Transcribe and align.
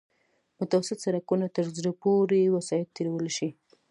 متوسط 0.59 0.97
سرکونه 1.05 1.45
تر 1.55 1.65
زرو 1.75 1.91
پورې 2.01 2.41
وسایط 2.55 2.87
تېرولی 2.97 3.31
شي 3.37 3.49